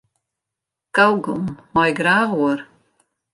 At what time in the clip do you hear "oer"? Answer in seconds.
2.43-2.59